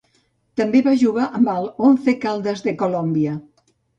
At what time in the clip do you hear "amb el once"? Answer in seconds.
1.41-2.15